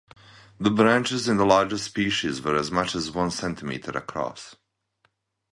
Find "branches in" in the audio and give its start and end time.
0.71-1.37